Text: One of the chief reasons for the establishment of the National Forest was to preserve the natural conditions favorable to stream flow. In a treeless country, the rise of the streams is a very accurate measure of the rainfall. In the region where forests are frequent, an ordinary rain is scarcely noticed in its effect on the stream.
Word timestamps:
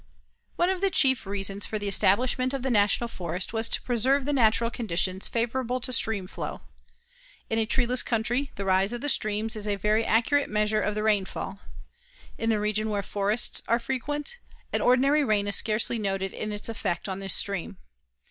One 0.55 0.71
of 0.71 0.81
the 0.81 0.89
chief 0.89 1.27
reasons 1.27 1.67
for 1.67 1.77
the 1.77 1.87
establishment 1.87 2.55
of 2.55 2.63
the 2.63 2.71
National 2.71 3.07
Forest 3.07 3.53
was 3.53 3.69
to 3.69 3.81
preserve 3.83 4.25
the 4.25 4.33
natural 4.33 4.71
conditions 4.71 5.27
favorable 5.27 5.79
to 5.79 5.93
stream 5.93 6.25
flow. 6.25 6.61
In 7.51 7.59
a 7.59 7.67
treeless 7.67 8.01
country, 8.01 8.49
the 8.55 8.65
rise 8.65 8.93
of 8.93 9.01
the 9.01 9.09
streams 9.09 9.55
is 9.55 9.67
a 9.67 9.75
very 9.75 10.03
accurate 10.03 10.49
measure 10.49 10.81
of 10.81 10.95
the 10.95 11.03
rainfall. 11.03 11.59
In 12.39 12.49
the 12.49 12.59
region 12.59 12.89
where 12.89 13.03
forests 13.03 13.61
are 13.67 13.77
frequent, 13.77 14.39
an 14.73 14.81
ordinary 14.81 15.23
rain 15.23 15.45
is 15.47 15.55
scarcely 15.57 15.99
noticed 15.99 16.33
in 16.33 16.51
its 16.51 16.67
effect 16.67 17.07
on 17.07 17.19
the 17.19 17.29
stream. 17.29 17.77